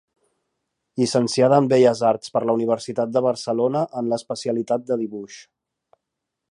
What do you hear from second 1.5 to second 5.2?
en Belles Arts per la Universitat de Barcelona en l’especialitat de